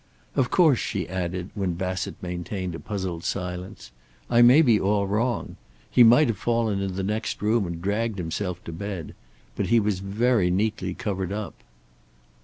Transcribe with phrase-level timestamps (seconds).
[0.35, 3.91] "Of course," she added, when Bassett maintained a puzzled silence,
[4.31, 5.57] "I may be all wrong.
[5.91, 9.13] He might have fallen in the next room and dragged himself to bed.
[9.55, 11.53] But he was very neatly covered up."